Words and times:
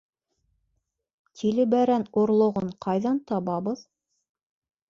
Тилебәрән 1.41 2.07
орлоғон 2.23 2.75
ҡайҙан 2.87 3.23
табабыҙ? 3.33 3.85